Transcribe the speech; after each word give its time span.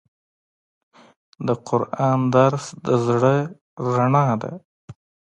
د 1.47 1.49
قرآن 1.67 2.19
درس 2.35 2.65
د 2.85 2.87
زړه 3.05 3.35
رڼا 3.95 4.27
ده. 4.41 4.51